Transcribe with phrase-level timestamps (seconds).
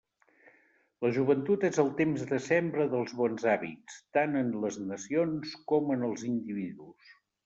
[1.05, 5.93] La joventut és el temps de sembra dels bons hàbits, tant en les nacions com
[5.97, 7.13] en els individus.